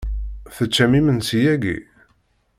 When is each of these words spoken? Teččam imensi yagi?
Teččam 0.55 0.91
imensi 0.99 1.39
yagi? 1.45 1.77